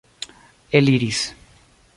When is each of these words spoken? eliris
eliris 0.79 1.21